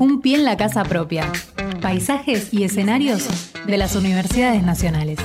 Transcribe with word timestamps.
Un 0.00 0.20
pie 0.20 0.36
en 0.36 0.44
la 0.44 0.56
casa 0.56 0.84
propia. 0.84 1.30
Paisajes 1.80 2.52
y 2.52 2.64
escenarios 2.64 3.52
de 3.66 3.78
las 3.78 3.94
universidades 3.94 4.62
nacionales. 4.62 5.18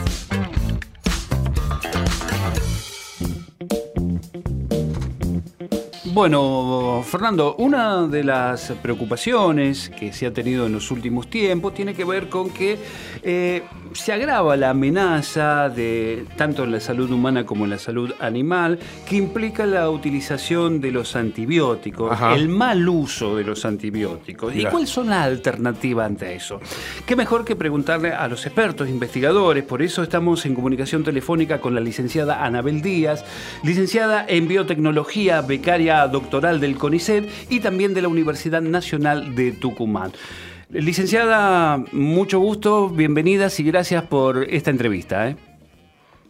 Bueno, 6.11 7.01
Fernando, 7.05 7.55
una 7.59 8.07
de 8.07 8.23
las 8.23 8.73
preocupaciones 8.81 9.89
que 9.89 10.11
se 10.11 10.25
ha 10.25 10.33
tenido 10.33 10.65
en 10.65 10.73
los 10.73 10.91
últimos 10.91 11.29
tiempos 11.29 11.73
tiene 11.73 11.93
que 11.93 12.03
ver 12.03 12.27
con 12.27 12.49
que 12.49 12.77
eh, 13.23 13.63
se 13.93 14.13
agrava 14.13 14.55
la 14.55 14.71
amenaza 14.71 15.69
de 15.69 16.25
tanto 16.35 16.63
en 16.63 16.71
la 16.71 16.79
salud 16.79 17.09
humana 17.11 17.45
como 17.45 17.65
en 17.65 17.71
la 17.71 17.79
salud 17.79 18.13
animal, 18.19 18.79
que 19.07 19.15
implica 19.15 19.65
la 19.65 19.89
utilización 19.89 20.81
de 20.81 20.91
los 20.91 21.15
antibióticos, 21.15 22.17
el 22.35 22.49
mal 22.49 22.87
uso 22.87 23.35
de 23.35 23.43
los 23.43 23.65
antibióticos. 23.65 24.55
¿Y 24.55 24.65
cuáles 24.65 24.89
son 24.89 25.09
las 25.09 25.25
alternativas 25.25 26.05
ante 26.07 26.35
eso? 26.35 26.59
Qué 27.05 27.15
mejor 27.15 27.45
que 27.45 27.55
preguntarle 27.55 28.11
a 28.11 28.27
los 28.27 28.45
expertos, 28.45 28.89
investigadores, 28.89 29.63
por 29.63 29.81
eso 29.81 30.03
estamos 30.03 30.45
en 30.45 30.55
comunicación 30.55 31.03
telefónica 31.03 31.59
con 31.59 31.75
la 31.75 31.81
licenciada 31.81 32.43
Anabel 32.43 32.81
Díaz, 32.81 33.25
licenciada 33.63 34.25
en 34.27 34.47
biotecnología, 34.47 35.41
becaria 35.41 36.07
doctoral 36.07 36.59
del 36.59 36.77
CONICET 36.77 37.29
y 37.49 37.59
también 37.59 37.93
de 37.93 38.01
la 38.01 38.07
Universidad 38.07 38.61
Nacional 38.61 39.35
de 39.35 39.51
Tucumán. 39.51 40.11
Licenciada, 40.71 41.83
mucho 41.93 42.39
gusto, 42.39 42.89
bienvenidas 42.89 43.59
y 43.59 43.63
gracias 43.63 44.03
por 44.03 44.43
esta 44.43 44.69
entrevista. 44.69 45.27
¿eh? 45.27 45.35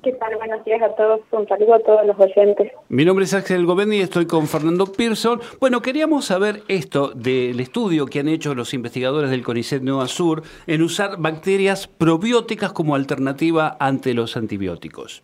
¿Qué 0.01 0.13
tal? 0.13 0.33
Buenos 0.37 0.63
días 0.63 0.81
a 0.81 0.95
todos. 0.95 1.19
Un 1.31 1.45
saludo 1.45 1.73
a 1.73 1.79
todos 1.79 2.05
los 2.05 2.17
oyentes. 2.17 2.71
Mi 2.87 3.03
nombre 3.03 3.25
es 3.25 3.33
Axel 3.33 3.65
Govendi 3.65 3.97
y 3.97 4.01
estoy 4.01 4.27
con 4.27 4.47
Fernando 4.47 4.85
Pearson. 4.85 5.41
Bueno, 5.59 5.81
queríamos 5.81 6.23
saber 6.23 6.61
esto 6.69 7.09
del 7.09 7.59
estudio 7.59 8.05
que 8.05 8.21
han 8.21 8.29
hecho 8.29 8.55
los 8.55 8.73
investigadores 8.73 9.29
del 9.29 9.43
CONICET 9.43 9.81
Nueva 9.81 10.07
Sur 10.07 10.43
en 10.67 10.83
usar 10.83 11.17
bacterias 11.17 11.89
probióticas 11.89 12.71
como 12.71 12.95
alternativa 12.95 13.75
ante 13.77 14.13
los 14.13 14.37
antibióticos. 14.37 15.21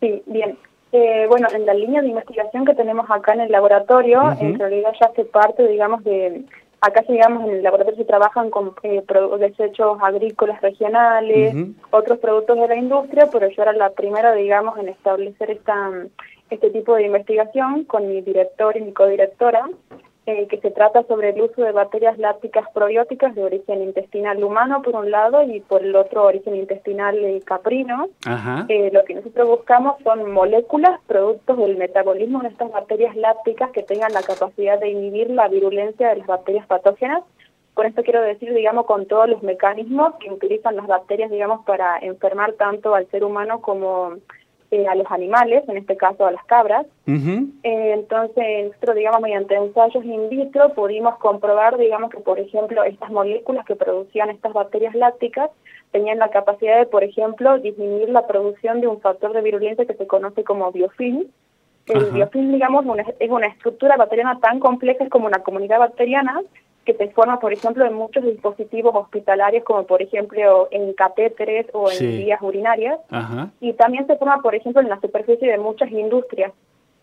Sí, 0.00 0.22
bien. 0.26 0.58
Eh, 0.92 1.24
bueno, 1.26 1.48
en 1.54 1.64
la 1.64 1.72
línea 1.72 2.02
de 2.02 2.08
investigación 2.08 2.66
que 2.66 2.74
tenemos 2.74 3.10
acá 3.10 3.32
en 3.32 3.40
el 3.40 3.50
laboratorio, 3.50 4.30
en 4.38 4.58
realidad 4.58 4.92
ya 5.00 5.06
hace 5.06 5.24
parte, 5.24 5.66
digamos, 5.66 6.04
de 6.04 6.44
Acá, 6.84 7.04
digamos, 7.08 7.44
en 7.44 7.56
el 7.56 7.62
laboratorio 7.62 7.96
se 7.96 8.04
trabajan 8.04 8.50
con 8.50 8.74
eh, 8.82 9.04
desechos 9.38 9.98
agrícolas 10.02 10.60
regionales, 10.60 11.54
otros 11.90 12.18
productos 12.18 12.58
de 12.58 12.66
la 12.66 12.76
industria, 12.76 13.28
pero 13.30 13.48
yo 13.48 13.62
era 13.62 13.72
la 13.72 13.90
primera, 13.90 14.32
digamos, 14.34 14.76
en 14.78 14.88
establecer 14.88 15.52
esta 15.52 15.92
este 16.50 16.70
tipo 16.70 16.96
de 16.96 17.06
investigación 17.06 17.84
con 17.84 18.08
mi 18.08 18.20
director 18.20 18.76
y 18.76 18.82
mi 18.82 18.92
codirectora. 18.92 19.70
Eh, 20.24 20.46
que 20.46 20.58
se 20.58 20.70
trata 20.70 21.02
sobre 21.08 21.30
el 21.30 21.40
uso 21.40 21.62
de 21.62 21.72
bacterias 21.72 22.16
lácticas 22.16 22.70
probióticas 22.72 23.34
de 23.34 23.42
origen 23.42 23.82
intestinal 23.82 24.44
humano 24.44 24.80
por 24.80 24.94
un 24.94 25.10
lado 25.10 25.42
y 25.42 25.58
por 25.58 25.82
el 25.84 25.96
otro 25.96 26.22
origen 26.22 26.54
intestinal 26.54 27.18
caprino. 27.44 28.08
Eh, 28.68 28.90
lo 28.92 29.02
que 29.04 29.16
nosotros 29.16 29.48
buscamos 29.48 30.00
son 30.04 30.30
moléculas, 30.30 31.00
productos 31.08 31.58
del 31.58 31.76
metabolismo 31.76 32.40
de 32.40 32.50
estas 32.50 32.70
bacterias 32.70 33.16
lácticas 33.16 33.72
que 33.72 33.82
tengan 33.82 34.12
la 34.12 34.22
capacidad 34.22 34.78
de 34.78 34.90
inhibir 34.90 35.28
la 35.28 35.48
virulencia 35.48 36.10
de 36.10 36.18
las 36.18 36.26
bacterias 36.28 36.68
patógenas. 36.68 37.24
Con 37.74 37.86
esto 37.86 38.04
quiero 38.04 38.22
decir, 38.22 38.54
digamos, 38.54 38.86
con 38.86 39.06
todos 39.06 39.28
los 39.28 39.42
mecanismos 39.42 40.14
que 40.20 40.30
utilizan 40.30 40.76
las 40.76 40.86
bacterias, 40.86 41.32
digamos, 41.32 41.64
para 41.64 41.98
enfermar 41.98 42.52
tanto 42.52 42.94
al 42.94 43.08
ser 43.08 43.24
humano 43.24 43.60
como 43.60 44.18
eh, 44.72 44.88
a 44.88 44.94
los 44.94 45.06
animales, 45.10 45.62
en 45.68 45.76
este 45.76 45.98
caso 45.98 46.24
a 46.24 46.32
las 46.32 46.42
cabras. 46.46 46.86
Eh, 47.06 47.52
entonces, 47.62 48.68
nosotros, 48.68 48.96
digamos, 48.96 49.20
mediante 49.20 49.54
ensayos 49.54 50.02
in 50.02 50.30
vitro 50.30 50.72
pudimos 50.72 51.18
comprobar, 51.18 51.76
digamos, 51.76 52.10
que, 52.10 52.20
por 52.20 52.40
ejemplo, 52.40 52.82
estas 52.82 53.10
moléculas 53.10 53.66
que 53.66 53.76
producían 53.76 54.30
estas 54.30 54.54
bacterias 54.54 54.94
lácticas 54.94 55.50
tenían 55.90 56.18
la 56.18 56.30
capacidad 56.30 56.78
de, 56.78 56.86
por 56.86 57.04
ejemplo, 57.04 57.58
disminuir 57.58 58.08
la 58.08 58.26
producción 58.26 58.80
de 58.80 58.86
un 58.86 58.98
factor 59.02 59.34
de 59.34 59.42
virulencia 59.42 59.84
que 59.84 59.92
se 59.92 60.06
conoce 60.06 60.42
como 60.42 60.72
biofilm. 60.72 61.26
El 61.86 62.10
biofilm, 62.10 62.52
digamos, 62.52 62.86
es 63.20 63.30
una 63.30 63.48
estructura 63.48 63.98
bacteriana 63.98 64.40
tan 64.40 64.58
compleja 64.58 65.06
como 65.10 65.26
una 65.26 65.40
comunidad 65.40 65.80
bacteriana 65.80 66.40
que 66.84 66.94
se 66.94 67.08
forma, 67.08 67.38
por 67.38 67.52
ejemplo, 67.52 67.86
en 67.86 67.94
muchos 67.94 68.24
dispositivos 68.24 68.94
hospitalarios, 68.94 69.64
como 69.64 69.84
por 69.84 70.02
ejemplo 70.02 70.68
en 70.70 70.92
catéteres 70.94 71.66
o 71.72 71.90
en 71.90 71.98
vías 71.98 72.42
urinarias, 72.42 72.98
y 73.60 73.72
también 73.74 74.06
se 74.06 74.16
forma, 74.16 74.38
por 74.42 74.54
ejemplo, 74.54 74.82
en 74.82 74.88
la 74.88 75.00
superficie 75.00 75.50
de 75.50 75.58
muchas 75.58 75.90
industrias, 75.90 76.52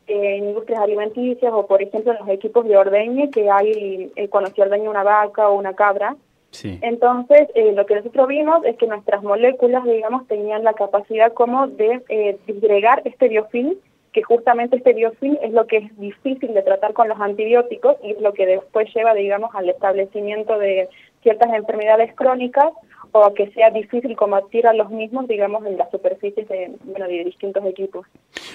en 0.08 0.50
industrias 0.50 0.82
alimenticias 0.82 1.54
o, 1.54 1.66
por 1.66 1.82
ejemplo, 1.82 2.12
en 2.12 2.20
los 2.20 2.30
equipos 2.30 2.66
de 2.68 2.78
ordeñe, 2.78 3.30
que 3.30 3.50
hay 3.50 4.12
eh, 4.16 4.28
cuando 4.28 4.50
se 4.50 4.62
ordeña 4.62 4.90
una 4.90 5.04
vaca 5.04 5.50
o 5.50 5.58
una 5.58 5.74
cabra. 5.74 6.16
Entonces, 6.64 7.48
eh, 7.54 7.74
lo 7.74 7.86
que 7.86 7.96
nosotros 7.96 8.28
vimos 8.28 8.66
es 8.66 8.76
que 8.76 8.88
nuestras 8.88 9.22
moléculas, 9.22 9.84
digamos, 9.86 10.28
tenían 10.28 10.64
la 10.64 10.74
capacidad 10.74 11.32
como 11.32 11.68
de 11.68 12.02
eh, 12.10 12.38
disgregar 12.48 13.04
este 13.06 13.28
biofilm 13.28 13.76
que 14.20 14.24
justamente 14.24 14.76
este 14.76 14.92
biofilm 14.92 15.38
es 15.42 15.54
lo 15.54 15.66
que 15.66 15.78
es 15.78 15.98
difícil 15.98 16.54
de 16.54 16.62
tratar 16.62 16.92
con 16.92 17.08
los 17.08 17.18
antibióticos 17.22 17.96
y 18.04 18.12
es 18.12 18.22
lo 18.22 18.34
que 18.34 18.46
después 18.46 18.94
lleva, 18.94 19.14
digamos, 19.14 19.56
al 19.56 19.70
establecimiento 19.70 20.60
de 20.60 20.90
ciertas 21.24 21.54
enfermedades 21.54 22.14
crónicas 22.16 22.68
o 23.14 23.24
a 23.24 23.34
que 23.34 23.50
sea 23.52 23.70
difícil 23.72 24.18
combatir 24.18 24.68
a 24.68 24.74
los 24.74 24.90
mismos, 24.90 25.26
digamos, 25.30 25.66
en 25.66 25.78
las 25.78 25.90
superficies 25.90 26.50
de, 26.50 26.72
bueno, 26.84 27.08
de 27.08 27.24
distintos 27.24 27.66
equipos. 27.66 28.06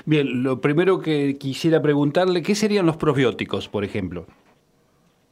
Bien, 0.04 0.42
lo 0.42 0.60
primero 0.60 1.00
que 1.00 1.38
quisiera 1.38 1.81
preguntarle, 1.81 2.42
¿qué 2.42 2.54
serían 2.54 2.84
los 2.84 2.98
probióticos, 2.98 3.66
por 3.69 3.84
ejemplo? 3.84 4.26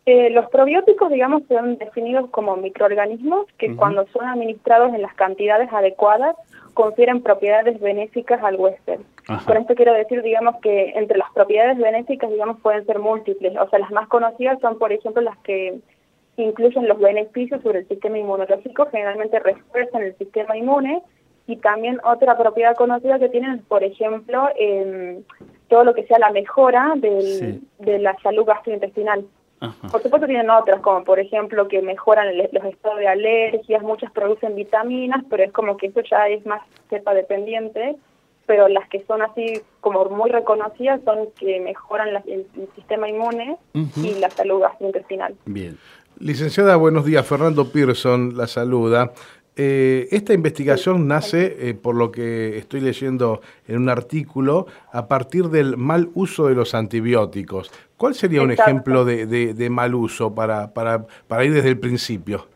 Eh, 0.06 0.30
los 0.30 0.48
probióticos, 0.48 1.10
digamos, 1.10 1.42
son 1.46 1.76
definidos 1.76 2.30
como 2.30 2.56
microorganismos 2.56 3.46
que 3.58 3.76
cuando 3.76 4.06
son 4.14 4.24
administrados 4.24 4.94
en 4.94 5.02
las 5.02 5.14
cantidades 5.14 5.70
adecuadas 5.72 6.36
confieren 6.72 7.22
propiedades 7.22 7.78
benéficas 7.80 8.42
al 8.42 8.56
huésped. 8.56 9.00
Con 9.26 9.56
esto 9.56 9.74
quiero 9.74 9.92
decir, 9.92 10.22
digamos, 10.22 10.56
que 10.60 10.90
entre 10.96 11.18
las 11.18 11.30
propiedades 11.32 11.78
benéficas, 11.78 12.30
digamos, 12.30 12.60
pueden 12.60 12.84
ser 12.86 12.98
múltiples. 12.98 13.56
O 13.56 13.68
sea, 13.68 13.78
las 13.78 13.90
más 13.92 14.08
conocidas 14.08 14.58
son, 14.60 14.78
por 14.78 14.92
ejemplo, 14.92 15.22
las 15.22 15.38
que 15.38 15.78
incluyen 16.36 16.88
los 16.88 16.98
beneficios 16.98 17.62
sobre 17.62 17.80
el 17.80 17.88
sistema 17.88 18.18
inmunológico, 18.18 18.86
generalmente 18.86 19.38
refuerzan 19.38 20.02
el 20.02 20.16
sistema 20.16 20.56
inmune, 20.56 21.02
y 21.46 21.56
también 21.56 22.00
otra 22.04 22.36
propiedad 22.38 22.76
conocida 22.76 23.18
que 23.18 23.28
tienen, 23.28 23.58
por 23.64 23.82
ejemplo, 23.82 24.48
todo 25.68 25.84
lo 25.84 25.94
que 25.94 26.06
sea 26.06 26.18
la 26.18 26.30
mejora 26.30 26.92
del, 26.96 27.62
de 27.78 27.98
la 27.98 28.16
salud 28.22 28.44
gastrointestinal. 28.44 29.24
Por 29.92 30.02
supuesto 30.02 30.26
tienen 30.26 30.50
otras, 30.50 30.80
como 30.80 31.04
por 31.04 31.20
ejemplo 31.20 31.68
que 31.68 31.82
mejoran 31.82 32.36
los 32.36 32.64
estados 32.64 32.98
de 32.98 33.06
alergias, 33.06 33.82
muchas 33.82 34.10
producen 34.10 34.56
vitaminas, 34.56 35.24
pero 35.30 35.44
es 35.44 35.52
como 35.52 35.76
que 35.76 35.86
eso 35.86 36.00
ya 36.00 36.26
es 36.28 36.44
más 36.44 36.62
cepa 36.90 37.14
dependiente, 37.14 37.94
pero 38.52 38.68
las 38.68 38.86
que 38.90 39.02
son 39.06 39.22
así 39.22 39.62
como 39.80 40.04
muy 40.10 40.28
reconocidas 40.28 41.00
son 41.06 41.28
que 41.40 41.58
mejoran 41.60 42.22
el, 42.26 42.46
sistema 42.74 43.08
inmune 43.08 43.56
y 43.72 44.14
la 44.20 44.28
salud 44.28 44.60
gastrointestinal. 44.60 45.34
Bien. 45.46 45.78
Licenciada, 46.18 46.76
buenos 46.76 47.06
días. 47.06 47.26
Fernando 47.26 47.72
Pearson 47.72 48.36
la 48.36 48.46
saluda. 48.46 49.14
Eh, 49.56 50.06
esta 50.10 50.34
investigación 50.34 51.08
nace, 51.08 51.70
eh, 51.70 51.72
por 51.72 51.94
lo 51.94 52.12
que 52.12 52.58
estoy 52.58 52.82
leyendo 52.82 53.40
en 53.66 53.78
un 53.78 53.88
artículo, 53.88 54.66
a 54.92 55.08
partir 55.08 55.48
del 55.48 55.78
mal 55.78 56.10
uso 56.12 56.48
de 56.48 56.54
los 56.54 56.74
antibióticos. 56.74 57.70
¿Cuál 57.96 58.14
sería 58.14 58.42
un 58.42 58.50
ejemplo 58.50 59.06
de, 59.06 59.68
mal 59.70 59.94
uso 59.94 60.34
para, 60.34 60.74
para, 60.74 61.06
para 61.26 61.42
ir 61.46 61.54
desde 61.54 61.70
el 61.70 61.78
principio? 61.78 62.48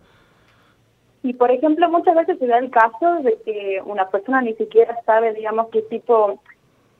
Y 1.27 1.33
por 1.33 1.51
ejemplo, 1.51 1.91
muchas 1.91 2.15
veces 2.15 2.39
se 2.39 2.47
da 2.47 2.59
el 2.59 2.71
caso 2.71 3.17
de 3.23 3.37
que 3.45 3.83
una 3.85 4.09
persona 4.09 4.43
ni 4.43 4.55
siquiera 4.55 4.97
sabe, 5.05 5.35
digamos, 5.35 5.67
qué 5.73 5.83
tipo, 5.83 6.39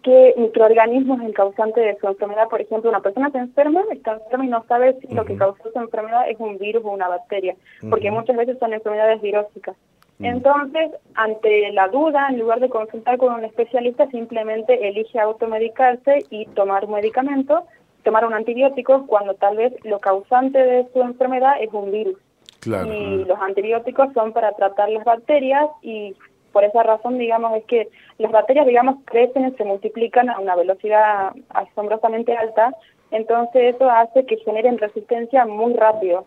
qué 0.03 0.35
microorganismo 0.37 1.15
es 1.15 1.27
el 1.27 1.33
causante 1.33 1.81
de 1.81 1.97
su 1.99 2.09
enfermedad. 2.09 2.49
Por 2.49 2.61
ejemplo, 2.61 2.91
una 2.91 3.03
persona 3.03 3.31
se 3.31 3.39
enferma, 3.39 3.83
está 3.93 4.15
enferma 4.15 4.45
y 4.45 4.49
no 4.49 4.65
sabe 4.67 4.99
si 5.01 5.15
lo 5.15 5.25
que 5.25 5.37
causó 5.37 5.71
su 5.71 5.79
enfermedad 5.79 6.29
es 6.29 6.41
un 6.41 6.59
virus 6.59 6.85
o 6.85 6.91
una 6.91 7.07
bacteria, 7.07 7.55
porque 7.89 8.11
muchas 8.11 8.37
veces 8.37 8.59
son 8.59 8.73
enfermedades 8.73 9.23
virósicas. 9.23 9.77
Entonces, 10.19 10.91
ante 11.15 11.71
la 11.73 11.87
duda, 11.87 12.27
en 12.29 12.41
lugar 12.41 12.59
de 12.59 12.69
consultar 12.69 13.19
con 13.19 13.33
un 13.33 13.45
especialista, 13.45 14.09
simplemente 14.09 14.89
elige 14.89 15.21
automedicarse 15.21 16.25
y 16.31 16.47
tomar 16.47 16.89
medicamentos, 16.89 17.63
tomar 18.03 18.27
un 18.27 18.35
antibiótico 18.35 19.07
cuando 19.07 19.35
tal 19.35 19.57
vez 19.57 19.73
lo 19.85 20.01
causante 20.01 20.59
de 20.59 20.89
su 20.93 21.01
enfermedad 21.01 21.63
es 21.63 21.73
un 21.73 21.93
virus. 21.93 22.19
Y 22.67 23.25
los 23.25 23.39
antibióticos 23.41 24.13
son 24.13 24.33
para 24.33 24.53
tratar 24.53 24.89
las 24.91 25.05
bacterias 25.05 25.69
y 25.83 26.15
por 26.53 26.65
esa 26.65 26.83
razón, 26.83 27.19
digamos, 27.19 27.55
es 27.57 27.65
que 27.65 27.89
las 28.19 28.33
bacterias, 28.33 28.67
digamos, 28.67 28.97
crecen 29.05 29.47
y 29.47 29.51
se 29.53 29.65
multiplican 29.65 30.31
a 30.31 30.39
una 30.39 30.57
velocidad 30.57 31.33
asombrosamente 31.51 32.35
alta, 32.35 32.75
entonces 33.11 33.75
eso 33.75 33.91
hace 33.91 34.25
que 34.25 34.39
generen 34.39 34.79
resistencia 34.79 35.45
muy 35.45 35.75
rápido. 35.75 36.25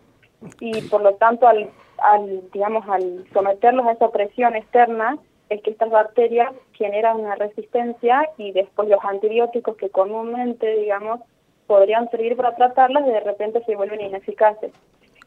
Y 0.60 0.82
por 0.82 1.02
lo 1.02 1.14
tanto, 1.14 1.48
al, 1.48 1.68
al, 1.98 2.42
digamos, 2.52 2.88
al 2.88 3.24
someterlos 3.32 3.86
a 3.86 3.92
esa 3.92 4.10
presión 4.10 4.54
externa, 4.54 5.18
es 5.48 5.60
que 5.62 5.70
estas 5.70 5.90
bacterias 5.90 6.52
generan 6.74 7.18
una 7.18 7.34
resistencia 7.34 8.28
y 8.38 8.52
después 8.52 8.88
los 8.88 9.04
antibióticos 9.04 9.76
que 9.76 9.90
comúnmente, 9.90 10.76
digamos, 10.76 11.20
podrían 11.66 12.08
servir 12.10 12.36
para 12.36 12.54
tratarlas 12.54 13.04
de 13.04 13.20
repente 13.20 13.62
se 13.64 13.76
vuelven 13.76 14.00
ineficaces. 14.00 14.72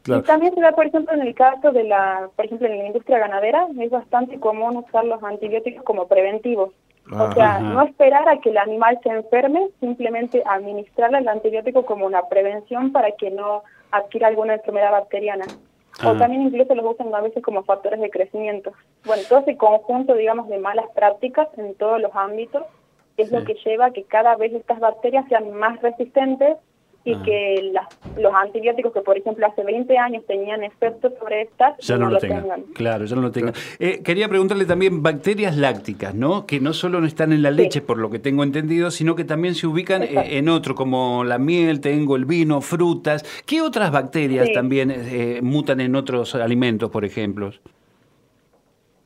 Y 0.06 0.20
también 0.22 0.54
se 0.54 0.60
da, 0.60 0.72
por 0.72 0.86
ejemplo, 0.86 1.14
en 1.14 1.22
el 1.22 1.34
caso 1.34 1.72
de 1.72 1.84
la, 1.84 2.28
por 2.36 2.44
ejemplo, 2.44 2.66
en 2.66 2.78
la 2.78 2.86
industria 2.86 3.18
ganadera, 3.18 3.66
es 3.80 3.90
bastante 3.90 4.38
común 4.38 4.76
usar 4.76 5.04
los 5.04 5.22
antibióticos 5.22 5.82
como 5.82 6.06
preventivos. 6.08 6.72
O 7.10 7.32
sea, 7.32 7.60
no 7.60 7.82
esperar 7.82 8.28
a 8.28 8.38
que 8.38 8.50
el 8.50 8.58
animal 8.58 8.98
se 9.02 9.10
enferme, 9.10 9.68
simplemente 9.80 10.42
administrarle 10.46 11.18
el 11.18 11.28
antibiótico 11.28 11.84
como 11.84 12.06
una 12.06 12.28
prevención 12.28 12.92
para 12.92 13.12
que 13.12 13.30
no 13.30 13.62
adquiera 13.90 14.28
alguna 14.28 14.54
enfermedad 14.54 14.90
bacteriana. 14.90 15.44
O 16.02 16.08
ah. 16.08 16.16
también 16.18 16.42
incluso 16.42 16.74
los 16.74 16.94
usan 16.94 17.14
a 17.14 17.20
veces 17.20 17.42
como 17.42 17.62
factores 17.62 18.00
de 18.00 18.10
crecimiento. 18.10 18.72
Bueno, 19.04 19.22
todo 19.28 19.40
ese 19.40 19.56
conjunto, 19.56 20.14
digamos, 20.14 20.48
de 20.48 20.58
malas 20.58 20.86
prácticas 20.94 21.48
en 21.58 21.74
todos 21.74 22.00
los 22.00 22.14
ámbitos 22.14 22.64
es 23.16 23.30
lo 23.30 23.44
que 23.44 23.54
lleva 23.64 23.86
a 23.86 23.90
que 23.92 24.04
cada 24.04 24.34
vez 24.36 24.52
estas 24.52 24.80
bacterias 24.80 25.26
sean 25.28 25.52
más 25.52 25.80
resistentes 25.82 26.56
y 27.04 27.12
ah. 27.12 27.22
que 27.22 27.72
los 28.16 28.32
antibióticos 28.34 28.92
que, 28.92 29.02
por 29.02 29.18
ejemplo, 29.18 29.46
hace 29.46 29.62
20 29.62 29.98
años 29.98 30.24
tenían 30.26 30.64
efecto 30.64 31.12
sobre 31.18 31.42
estas, 31.42 31.76
ya 31.78 31.98
no, 31.98 32.08
lo, 32.08 32.18
tengan. 32.18 32.62
Claro, 32.74 33.04
ya 33.04 33.14
no 33.14 33.22
lo 33.22 33.30
tengan. 33.30 33.52
Eh, 33.78 34.00
quería 34.02 34.28
preguntarle 34.28 34.64
también 34.64 35.02
bacterias 35.02 35.56
lácticas, 35.56 36.14
¿no? 36.14 36.46
Que 36.46 36.60
no 36.60 36.72
solo 36.72 37.00
no 37.00 37.06
están 37.06 37.32
en 37.32 37.42
la 37.42 37.50
leche, 37.50 37.82
por 37.82 37.98
lo 37.98 38.08
que 38.08 38.18
tengo 38.18 38.42
entendido, 38.42 38.90
sino 38.90 39.14
que 39.14 39.24
también 39.24 39.54
se 39.54 39.66
ubican 39.66 40.02
eh, 40.02 40.38
en 40.38 40.48
otro, 40.48 40.74
como 40.74 41.24
la 41.24 41.38
miel, 41.38 41.80
tengo 41.80 42.16
el 42.16 42.24
vino, 42.24 42.62
frutas. 42.62 43.22
¿Qué 43.44 43.60
otras 43.60 43.92
bacterias 43.92 44.50
también 44.52 44.90
eh, 44.90 45.40
mutan 45.42 45.80
en 45.80 45.96
otros 45.96 46.34
alimentos, 46.34 46.90
por 46.90 47.04
ejemplo? 47.04 47.50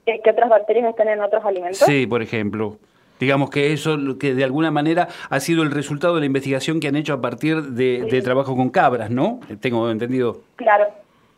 ¿Qué 0.06 0.30
otras 0.30 0.48
bacterias 0.48 0.88
están 0.88 1.08
en 1.08 1.20
otros 1.20 1.44
alimentos? 1.44 1.78
Sí, 1.78 2.06
por 2.06 2.22
ejemplo. 2.22 2.78
Digamos 3.20 3.50
que 3.50 3.72
eso 3.72 3.96
que 4.18 4.34
de 4.34 4.44
alguna 4.44 4.70
manera 4.70 5.08
ha 5.30 5.40
sido 5.40 5.62
el 5.62 5.70
resultado 5.70 6.14
de 6.14 6.20
la 6.20 6.26
investigación 6.26 6.80
que 6.80 6.88
han 6.88 6.96
hecho 6.96 7.14
a 7.14 7.20
partir 7.20 7.62
de, 7.62 8.22
trabajo 8.22 8.56
con 8.56 8.70
cabras, 8.70 9.10
¿no? 9.10 9.40
Tengo 9.60 9.90
entendido. 9.90 10.40
Claro. 10.56 10.86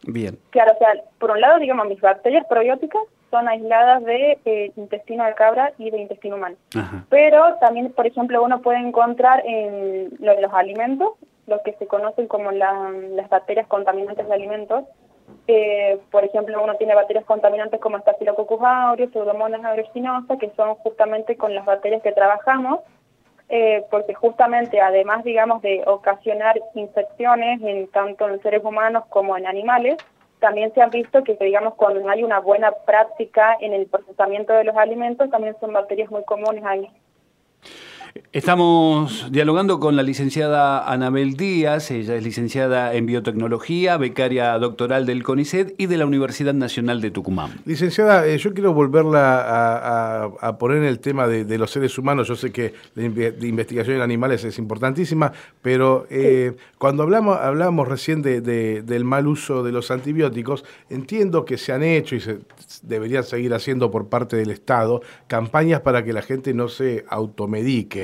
Bien. 0.02 0.38
Claro, 0.50 0.72
o 0.74 0.78
sea, 0.78 0.94
por 1.18 1.30
un 1.30 1.40
lado, 1.40 1.58
digamos, 1.58 1.86
mis 1.86 2.00
bacterias 2.00 2.46
probióticas 2.46 3.02
son 3.30 3.48
aisladas 3.48 4.02
de 4.04 4.38
eh, 4.44 4.72
intestino 4.76 5.24
de 5.24 5.34
cabra 5.34 5.72
y 5.78 5.90
de 5.90 5.98
intestino 5.98 6.36
humano. 6.36 6.56
Pero 7.08 7.56
también, 7.60 7.92
por 7.92 8.06
ejemplo, 8.06 8.42
uno 8.42 8.60
puede 8.60 8.78
encontrar 8.78 9.42
en, 9.46 10.10
los 10.18 10.52
alimentos, 10.52 11.12
lo 11.46 11.62
que 11.62 11.72
se 11.74 11.86
conocen 11.86 12.26
como 12.26 12.50
las 12.50 13.28
bacterias 13.28 13.66
contaminantes 13.66 14.26
de 14.26 14.34
alimentos, 14.34 14.84
eh, 15.52 15.98
por 16.12 16.24
ejemplo, 16.24 16.62
uno 16.62 16.76
tiene 16.76 16.94
bacterias 16.94 17.24
contaminantes 17.24 17.80
como 17.80 17.98
Staphylococcus 17.98 18.62
aureus, 18.62 19.10
Pseudomonas 19.10 19.64
aeruginosa, 19.64 20.36
que 20.38 20.50
son 20.50 20.76
justamente 20.76 21.36
con 21.36 21.54
las 21.54 21.64
bacterias 21.64 22.02
que 22.02 22.12
trabajamos, 22.12 22.80
eh, 23.48 23.84
porque 23.90 24.14
justamente 24.14 24.80
además, 24.80 25.24
digamos, 25.24 25.60
de 25.62 25.82
ocasionar 25.86 26.60
infecciones 26.74 27.60
en, 27.62 27.88
tanto 27.88 28.28
en 28.28 28.40
seres 28.42 28.62
humanos 28.64 29.04
como 29.08 29.36
en 29.36 29.46
animales, 29.46 29.96
también 30.38 30.72
se 30.72 30.82
ha 30.82 30.86
visto 30.86 31.24
que, 31.24 31.34
digamos, 31.34 31.74
cuando 31.74 32.08
hay 32.08 32.22
una 32.22 32.38
buena 32.38 32.70
práctica 32.70 33.56
en 33.60 33.72
el 33.72 33.86
procesamiento 33.86 34.52
de 34.52 34.64
los 34.64 34.76
alimentos, 34.76 35.30
también 35.30 35.56
son 35.58 35.72
bacterias 35.72 36.10
muy 36.10 36.22
comunes 36.24 36.64
ahí. 36.64 36.88
Estamos 38.32 39.26
dialogando 39.30 39.80
con 39.80 39.96
la 39.96 40.02
licenciada 40.02 40.90
Anabel 40.90 41.36
Díaz, 41.36 41.90
ella 41.90 42.14
es 42.14 42.22
licenciada 42.22 42.94
en 42.94 43.06
biotecnología, 43.06 43.96
becaria 43.96 44.56
doctoral 44.58 45.04
del 45.06 45.22
CONICET 45.22 45.74
y 45.78 45.86
de 45.86 45.96
la 45.96 46.06
Universidad 46.06 46.54
Nacional 46.54 47.00
de 47.00 47.10
Tucumán. 47.10 47.60
Licenciada, 47.64 48.26
eh, 48.26 48.38
yo 48.38 48.54
quiero 48.54 48.72
volverla 48.72 50.36
a, 50.40 50.58
poner 50.58 50.78
en 50.78 50.84
el 50.84 51.00
tema 51.00 51.26
de, 51.26 51.58
los 51.58 51.70
seres 51.70 51.96
humanos. 51.98 52.28
Yo 52.28 52.36
sé 52.36 52.52
que 52.52 52.72
la 52.94 53.04
investigación 53.46 53.96
en 53.96 54.02
animales 54.02 54.44
es 54.44 54.58
importantísima, 54.58 55.32
pero 55.62 56.06
eh, 56.10 56.56
cuando 56.78 57.02
hablamos, 57.02 57.36
hablamos 57.36 57.88
recién 57.88 58.22
de, 58.22 58.40
del 58.40 59.04
mal 59.04 59.26
uso 59.26 59.62
de 59.62 59.72
los 59.72 59.90
antibióticos, 59.90 60.64
entiendo 60.88 61.44
que 61.44 61.58
se 61.58 61.72
han 61.72 61.82
hecho 61.82 62.14
y 62.16 62.20
se 62.20 62.38
deberían 62.82 63.24
seguir 63.24 63.54
haciendo 63.54 63.90
por 63.90 64.08
parte 64.08 64.36
del 64.36 64.50
Estado 64.50 65.02
campañas 65.26 65.80
para 65.80 66.04
que 66.04 66.12
la 66.12 66.22
gente 66.22 66.54
no 66.54 66.68
se 66.68 67.04
automedique 67.08 67.99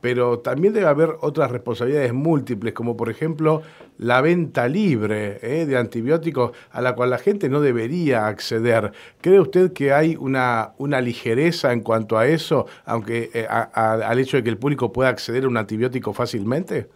pero 0.00 0.38
también 0.38 0.72
debe 0.72 0.86
haber 0.86 1.16
otras 1.20 1.50
responsabilidades 1.50 2.12
múltiples, 2.12 2.74
como 2.74 2.96
por 2.96 3.10
ejemplo 3.10 3.62
la 3.98 4.20
venta 4.20 4.68
libre 4.68 5.38
¿eh? 5.42 5.66
de 5.66 5.76
antibióticos 5.76 6.52
a 6.70 6.80
la 6.80 6.94
cual 6.94 7.10
la 7.10 7.18
gente 7.18 7.48
no 7.48 7.60
debería 7.60 8.26
acceder. 8.26 8.92
¿Cree 9.20 9.40
usted 9.40 9.72
que 9.72 9.92
hay 9.92 10.14
una, 10.14 10.74
una 10.78 11.00
ligereza 11.00 11.72
en 11.72 11.80
cuanto 11.80 12.18
a 12.18 12.26
eso, 12.26 12.66
aunque 12.84 13.30
eh, 13.34 13.46
al 13.48 14.18
hecho 14.18 14.36
de 14.36 14.42
que 14.42 14.50
el 14.50 14.58
público 14.58 14.92
pueda 14.92 15.08
acceder 15.08 15.44
a 15.44 15.48
un 15.48 15.56
antibiótico 15.56 16.12
fácilmente? 16.12 16.86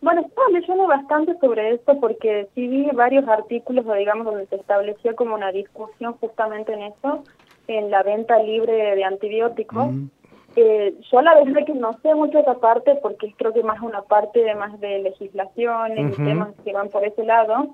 Bueno, 0.00 0.20
estaba 0.20 0.48
leyendo 0.48 0.86
bastante 0.86 1.34
sobre 1.38 1.74
esto 1.74 1.98
porque 1.98 2.48
sí 2.54 2.68
vi 2.68 2.90
varios 2.90 3.26
artículos, 3.26 3.86
digamos, 3.96 4.26
donde 4.26 4.46
se 4.48 4.56
establecía 4.56 5.14
como 5.14 5.34
una 5.34 5.50
discusión 5.50 6.14
justamente 6.20 6.74
en 6.74 6.82
eso, 6.82 7.24
en 7.68 7.90
la 7.90 8.02
venta 8.02 8.38
libre 8.42 8.96
de 8.96 9.04
antibióticos. 9.04 9.94
Eh, 10.56 10.94
yo 11.10 11.20
la 11.20 11.34
verdad 11.34 11.64
que 11.66 11.74
no 11.74 11.98
sé 12.00 12.14
mucho 12.14 12.38
esa 12.38 12.54
parte 12.54 12.94
porque 13.02 13.34
creo 13.36 13.52
que 13.52 13.62
más 13.62 13.80
una 13.80 14.02
parte 14.02 14.40
de 14.40 14.54
más 14.54 14.78
de 14.80 15.00
legislación 15.00 15.98
y 15.98 16.12
temas 16.12 16.50
que 16.64 16.72
van 16.72 16.90
por 16.90 17.04
ese 17.04 17.24
lado, 17.24 17.68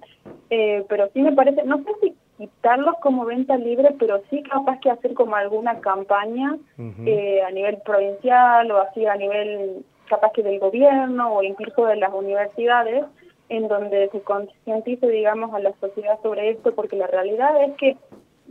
eh, 0.49 0.85
pero 0.89 1.09
sí 1.13 1.21
me 1.21 1.33
parece, 1.33 1.63
no 1.65 1.79
sé 1.79 1.91
si 2.01 2.15
quitarlos 2.39 2.95
como 3.03 3.27
venta 3.27 3.57
libre, 3.59 3.95
pero 3.99 4.23
sí 4.31 4.43
capaz 4.45 4.81
que 4.81 4.91
hacer 4.91 5.13
como 5.13 5.37
alguna 5.37 5.81
campaña 5.81 6.57
eh, 7.05 7.43
a 7.47 7.51
nivel 7.51 7.79
provincial 7.85 8.71
o 8.71 8.79
así 8.79 9.05
a 9.05 9.17
nivel 9.17 9.85
capaz 10.09 10.33
que 10.33 10.43
del 10.43 10.59
gobierno 10.59 11.35
o 11.35 11.43
incluso 11.43 11.85
de 11.85 11.97
las 11.97 12.13
universidades, 12.15 13.05
en 13.51 13.69
donde 13.69 14.09
se 14.09 14.23
concientice, 14.23 15.07
digamos, 15.09 15.53
a 15.53 15.59
la 15.59 15.73
sociedad 15.81 16.19
sobre 16.23 16.51
esto, 16.51 16.75
porque 16.75 16.97
la 16.97 17.09
realidad 17.09 17.63
es 17.63 17.77
que 17.77 17.97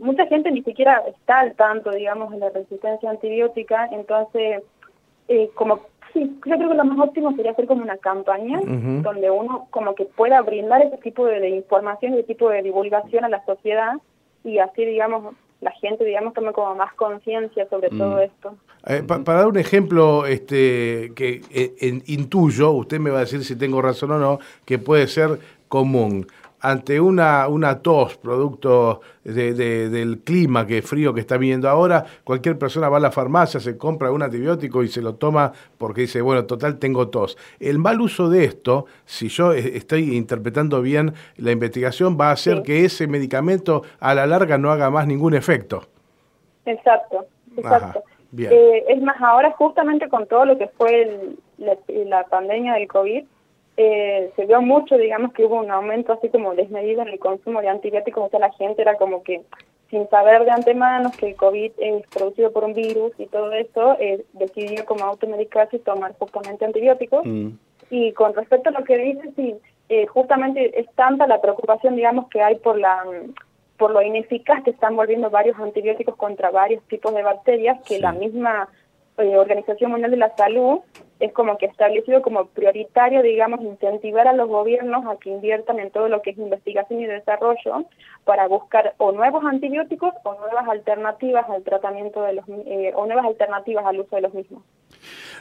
mucha 0.00 0.26
gente 0.26 0.50
ni 0.50 0.62
siquiera 0.62 1.02
está 1.06 1.40
al 1.40 1.54
tanto, 1.54 1.90
digamos, 1.90 2.32
de 2.32 2.38
la 2.38 2.50
resistencia 2.50 3.10
antibiótica, 3.10 3.88
entonces, 3.92 4.62
eh, 5.28 5.50
como 5.54 5.80
sí, 6.12 6.38
yo 6.46 6.56
creo 6.56 6.68
que 6.70 6.74
lo 6.74 6.84
más 6.84 7.08
óptimo 7.08 7.34
sería 7.36 7.52
hacer 7.52 7.66
como 7.66 7.82
una 7.82 7.98
campaña 7.98 8.60
donde 8.64 9.30
uno 9.30 9.68
como 9.70 9.94
que 9.94 10.04
pueda 10.04 10.40
brindar 10.42 10.82
ese 10.82 10.96
tipo 10.98 11.26
de, 11.26 11.48
información, 11.50 12.14
ese 12.14 12.24
tipo 12.24 12.50
de 12.50 12.62
divulgación 12.62 13.24
a 13.24 13.28
la 13.28 13.44
sociedad 13.44 13.94
y 14.42 14.58
así, 14.58 14.84
digamos, 14.84 15.34
la 15.60 15.70
gente, 15.72 16.04
digamos, 16.04 16.32
tome 16.32 16.52
como 16.52 16.74
más 16.74 16.92
conciencia 16.94 17.68
sobre 17.68 17.90
mm. 17.90 17.98
todo 17.98 18.18
esto. 18.20 18.56
Eh, 18.86 19.02
para 19.02 19.40
dar 19.40 19.46
un 19.46 19.58
ejemplo 19.58 20.24
este, 20.24 21.12
que 21.14 21.42
eh, 21.50 22.00
intuyo, 22.06 22.70
usted 22.72 22.98
me 22.98 23.10
va 23.10 23.18
a 23.18 23.20
decir 23.20 23.44
si 23.44 23.56
tengo 23.56 23.82
razón 23.82 24.12
o 24.12 24.18
no, 24.18 24.38
que 24.64 24.78
puede 24.78 25.06
ser 25.06 25.38
común 25.68 26.26
ante 26.60 27.00
una, 27.00 27.48
una 27.48 27.80
tos 27.80 28.16
producto 28.18 29.00
de, 29.24 29.54
del 29.54 30.20
clima 30.20 30.66
que 30.66 30.82
frío 30.82 31.14
que 31.14 31.20
está 31.20 31.36
viendo 31.36 31.68
ahora, 31.68 32.04
cualquier 32.24 32.58
persona 32.58 32.88
va 32.88 32.98
a 32.98 33.00
la 33.00 33.10
farmacia, 33.10 33.60
se 33.60 33.76
compra 33.78 34.10
un 34.10 34.22
antibiótico 34.22 34.82
y 34.82 34.88
se 34.88 35.02
lo 35.02 35.14
toma 35.14 35.52
porque 35.78 36.02
dice, 36.02 36.20
bueno, 36.20 36.44
total 36.44 36.78
tengo 36.78 37.08
tos. 37.08 37.38
El 37.58 37.78
mal 37.78 38.00
uso 38.00 38.28
de 38.28 38.44
esto, 38.44 38.86
si 39.04 39.28
yo 39.28 39.52
estoy 39.52 40.16
interpretando 40.16 40.82
bien 40.82 41.14
la 41.36 41.52
investigación, 41.52 42.18
va 42.20 42.28
a 42.28 42.32
hacer 42.32 42.62
que 42.62 42.84
ese 42.84 43.06
medicamento 43.06 43.82
a 43.98 44.14
la 44.14 44.26
larga 44.26 44.58
no 44.58 44.70
haga 44.70 44.90
más 44.90 45.06
ningún 45.06 45.34
efecto. 45.34 45.82
Exacto, 46.66 47.26
exacto. 47.56 48.04
Eh, 48.38 48.84
es 48.88 49.02
más, 49.02 49.20
ahora 49.20 49.50
justamente 49.52 50.08
con 50.08 50.26
todo 50.26 50.44
lo 50.44 50.56
que 50.56 50.68
fue 50.68 51.34
la, 51.58 51.76
la 51.88 52.24
pandemia 52.24 52.74
del 52.74 52.86
COVID, 52.86 53.24
eh, 53.82 54.30
se 54.36 54.44
vio 54.44 54.60
mucho, 54.60 54.98
digamos, 54.98 55.32
que 55.32 55.46
hubo 55.46 55.58
un 55.58 55.70
aumento 55.70 56.12
así 56.12 56.28
como 56.28 56.54
desmedido 56.54 57.00
en 57.00 57.08
el 57.08 57.18
consumo 57.18 57.62
de 57.62 57.70
antibióticos, 57.70 58.26
o 58.26 58.28
sea, 58.28 58.38
la 58.38 58.52
gente 58.52 58.82
era 58.82 58.96
como 58.96 59.22
que 59.22 59.40
sin 59.88 60.06
saber 60.10 60.44
de 60.44 60.50
antemano 60.50 61.10
que 61.18 61.30
el 61.30 61.34
COVID 61.34 61.72
es 61.78 62.06
producido 62.08 62.52
por 62.52 62.64
un 62.64 62.74
virus 62.74 63.12
y 63.16 63.24
todo 63.24 63.50
eso, 63.52 63.96
eh, 63.98 64.22
decidió 64.34 64.84
como 64.84 65.06
automedicarse 65.06 65.76
y 65.76 65.80
tomar 65.80 66.14
justamente 66.18 66.66
antibióticos. 66.66 67.24
Mm. 67.24 67.52
Y 67.88 68.12
con 68.12 68.34
respecto 68.34 68.68
a 68.68 68.72
lo 68.72 68.84
que 68.84 68.98
dice, 68.98 69.32
sí, 69.34 69.54
eh, 69.88 70.06
justamente 70.06 70.78
es 70.78 70.86
tanta 70.94 71.26
la 71.26 71.40
preocupación, 71.40 71.96
digamos, 71.96 72.28
que 72.28 72.42
hay 72.42 72.56
por 72.56 72.78
la 72.78 73.02
por 73.78 73.92
lo 73.92 74.02
ineficaz 74.02 74.62
que 74.62 74.72
están 74.72 74.94
volviendo 74.94 75.30
varios 75.30 75.58
antibióticos 75.58 76.16
contra 76.16 76.50
varios 76.50 76.82
tipos 76.82 77.14
de 77.14 77.22
bacterias, 77.22 77.80
que 77.88 77.98
la 77.98 78.12
misma 78.12 78.68
eh, 79.16 79.38
Organización 79.38 79.90
Mundial 79.90 80.10
de 80.10 80.18
la 80.18 80.36
Salud 80.36 80.80
es 81.20 81.32
como 81.32 81.58
que 81.58 81.66
establecido 81.66 82.22
como 82.22 82.46
prioritario, 82.46 83.22
digamos, 83.22 83.60
incentivar 83.60 84.26
a 84.26 84.32
los 84.32 84.48
gobiernos 84.48 85.06
a 85.06 85.16
que 85.16 85.30
inviertan 85.30 85.78
en 85.78 85.90
todo 85.90 86.08
lo 86.08 86.22
que 86.22 86.30
es 86.30 86.38
investigación 86.38 87.00
y 87.00 87.06
desarrollo 87.06 87.84
para 88.24 88.48
buscar 88.48 88.94
o 88.98 89.12
nuevos 89.12 89.44
antibióticos 89.44 90.14
o 90.24 90.34
nuevas 90.34 90.66
alternativas 90.68 91.48
al 91.48 91.62
tratamiento 91.62 92.22
de 92.22 92.32
los 92.32 92.44
eh, 92.48 92.92
o 92.94 93.06
nuevas 93.06 93.26
alternativas 93.26 93.84
al 93.84 94.00
uso 94.00 94.16
de 94.16 94.22
los 94.22 94.34
mismos. 94.34 94.62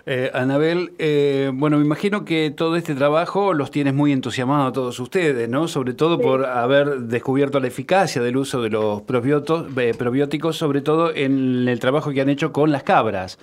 Eh, 0.06 0.32
Anabel, 0.34 0.94
eh, 0.98 1.52
bueno, 1.54 1.78
me 1.78 1.86
imagino 1.86 2.26
que 2.26 2.52
todo 2.52 2.76
este 2.76 2.96
trabajo 2.96 3.54
los 3.54 3.70
tienes 3.70 3.94
muy 3.94 4.12
entusiasmados 4.12 4.70
a 4.70 4.74
todos 4.74 5.00
ustedes, 5.00 5.48
¿no? 5.50 5.68
Sobre 5.68 5.94
todo 5.94 6.20
por 6.20 6.46
haber 6.46 7.02
descubierto 7.02 7.60
la 7.60 7.68
eficacia 7.68 8.22
del 8.22 8.38
uso 8.38 8.62
de 8.62 8.70
los 8.70 9.02
eh, 9.02 9.94
probióticos, 9.98 10.58
sobre 10.58 10.82
todo 10.82 11.14
en 11.14 11.68
el 11.68 11.80
trabajo 11.80 12.12
que 12.12 12.22
han 12.22 12.30
hecho 12.30 12.52
con 12.52 12.72
las 12.72 12.82
cabras. 12.82 13.38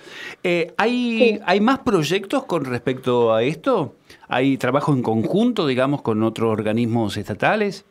¿hay, 0.77 1.39
¿Hay 1.45 1.61
más 1.61 1.79
proyectos 1.79 2.45
con 2.45 2.65
respecto 2.65 3.33
a 3.33 3.43
esto? 3.43 3.93
¿Hay 4.27 4.57
trabajo 4.57 4.93
en 4.93 5.03
conjunto, 5.03 5.67
digamos, 5.67 6.01
con 6.01 6.23
otros 6.23 6.51
organismos 6.51 7.17
estatales? 7.17 7.85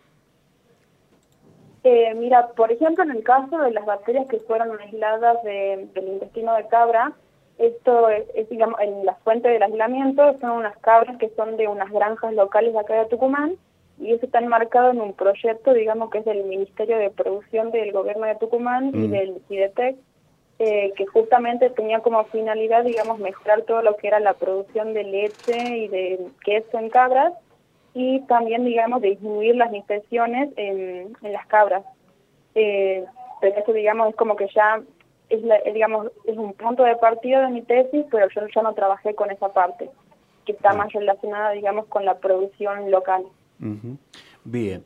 mira, 2.16 2.49
por 2.49 2.73
ejemplo, 2.73 3.05
en 3.05 3.12
el 3.12 3.23
caso 3.23 3.59
de 3.59 3.71
las 3.71 3.87
bacterias 3.87 4.26
que 4.26 4.40
fueron 4.40 4.76
aisladas 4.81 5.40
del 5.45 6.09
intestino 6.09 6.57
de 6.57 6.66
cabra, 6.66 7.12
esto 7.59 8.09
es, 8.11 8.49
digamos, 8.51 8.79
en 8.81 9.07
la 9.07 9.15
fuente 9.17 9.49
del 9.49 9.63
aislamiento 9.63 10.39
son 10.41 10.51
unas 10.51 10.77
cabras 10.79 11.17
que 11.17 11.31
son 11.31 11.57
de 11.57 11.69
unas 11.69 11.91
granjas 11.91 12.35
locales 12.35 12.75
de 12.75 12.81
acá 12.81 12.95
de 12.95 13.07
Tucumán 13.07 13.57
y 13.99 14.13
eso 14.13 14.27
está 14.27 14.41
enmarcado 14.41 14.91
en 14.91 15.01
un 15.01 15.15
proyecto, 15.15 15.73
digamos, 15.73 16.11
que 16.11 16.19
es 16.19 16.25
del 16.27 16.45
Ministerio 16.45 16.99
de 16.99 17.11
Producción 17.11 17.71
del 17.71 17.93
Gobierno 17.93 18.27
de 18.27 18.37
Tucumán 18.37 18.91
y 18.93 19.09
mm. 19.09 19.11
del 19.11 19.43
CIDETEC, 19.49 19.97
eh, 20.59 20.93
que 20.97 21.07
justamente 21.07 21.71
tenía 21.71 22.01
como 22.01 22.25
finalidad, 22.25 22.85
digamos, 22.85 23.19
mejorar 23.19 23.63
todo 23.63 23.83
lo 23.83 23.97
que 23.97 24.09
era 24.09 24.21
la 24.21 24.35
producción 24.35 24.93
de 24.93 25.05
leche 25.05 25.77
y 25.77 25.89
de 25.89 26.27
queso 26.45 26.79
en 26.79 26.91
cabras 26.91 27.33
y 27.95 28.21
también, 28.27 28.67
digamos, 28.67 29.01
disminuir 29.01 29.57
las 29.57 29.73
infecciones 29.73 30.51
en, 30.57 31.17
en 31.23 31.33
las 31.33 31.47
cabras. 31.47 31.83
Eh, 32.55 33.05
pero 33.41 33.59
eso, 33.59 33.73
digamos, 33.73 34.11
es 34.11 34.17
como 34.17 34.37
que 34.37 34.49
ya 34.55 34.83
es, 35.28 35.42
digamos, 35.75 36.09
es 36.25 36.37
un 36.37 36.52
punto 36.54 36.85
de 36.85 36.97
partida 36.97 37.47
de 37.47 37.52
mi 37.52 37.62
tesis, 37.62 38.04
pero 38.11 38.28
yo 38.35 38.42
ya 38.54 38.62
no 38.62 38.75
trabajé 38.75 39.14
con 39.14 39.30
esa 39.30 39.52
parte, 39.52 39.90
que 40.45 40.52
está 40.52 40.73
más 40.73 40.92
relacionada, 40.92 41.50
digamos, 41.50 41.87
con 41.87 42.04
la 42.04 42.18
producción 42.18 42.90
local. 42.90 43.25
Bien. 44.45 44.85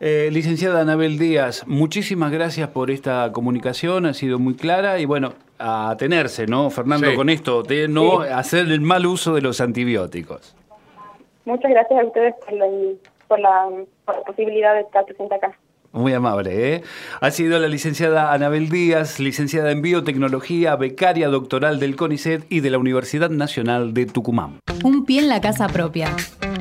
Eh, 0.00 0.28
licenciada 0.30 0.82
Anabel 0.82 1.18
Díaz, 1.18 1.66
muchísimas 1.66 2.30
gracias 2.30 2.68
por 2.68 2.90
esta 2.90 3.32
comunicación, 3.32 4.04
ha 4.04 4.12
sido 4.12 4.38
muy 4.38 4.54
clara 4.54 4.98
y 4.98 5.06
bueno, 5.06 5.32
a 5.58 5.96
tenerse, 5.98 6.46
¿no, 6.46 6.68
Fernando, 6.68 7.14
con 7.16 7.30
esto, 7.30 7.62
de 7.62 7.88
no 7.88 8.20
hacer 8.20 8.66
el 8.66 8.82
mal 8.82 9.06
uso 9.06 9.34
de 9.34 9.40
los 9.40 9.60
antibióticos. 9.60 10.54
Muchas 11.46 11.70
gracias 11.70 12.00
a 12.00 12.04
ustedes 12.04 12.34
por 12.44 12.52
la, 12.52 12.66
por 13.26 13.40
la 13.40 13.68
posibilidad 14.26 14.74
de 14.74 14.80
estar 14.82 15.04
presente 15.06 15.34
acá. 15.34 15.58
Muy 15.92 16.12
amable, 16.12 16.74
¿eh? 16.74 16.82
Ha 17.20 17.30
sido 17.30 17.58
la 17.58 17.68
licenciada 17.68 18.32
Anabel 18.32 18.68
Díaz, 18.68 19.20
licenciada 19.20 19.70
en 19.70 19.80
Biotecnología, 19.80 20.76
becaria 20.76 21.28
doctoral 21.28 21.80
del 21.80 21.96
CONICET 21.96 22.44
y 22.50 22.60
de 22.60 22.70
la 22.70 22.78
Universidad 22.78 23.30
Nacional 23.30 23.94
de 23.94 24.06
Tucumán. 24.06 24.58
Un 24.84 25.06
pie 25.06 25.20
en 25.20 25.28
la 25.28 25.40
casa 25.40 25.66
propia. 25.68 26.14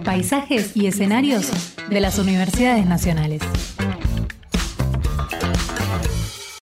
Paisajes 0.06 0.76
y 0.78 0.88
escenarios 0.88 1.76
de 1.90 2.00
las 2.00 2.18
universidades 2.18 2.86
nacionales. 2.86 3.42